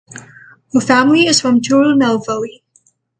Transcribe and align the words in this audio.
Her 0.73 0.81
family 0.81 1.27
is 1.27 1.39
from 1.41 1.61
Tirunelveli. 1.61 2.63